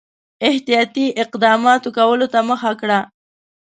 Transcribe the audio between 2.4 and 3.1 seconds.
مخه کړه.